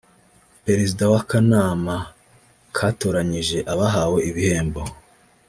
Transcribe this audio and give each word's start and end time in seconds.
Perezida 0.65 1.03
w’akanama 1.13 1.95
katoranyije 2.77 3.57
abahawe 3.73 4.17
ibihembo 4.29 4.81